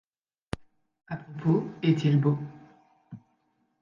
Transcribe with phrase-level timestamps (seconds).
[1.09, 2.35] A propos, est-il beau?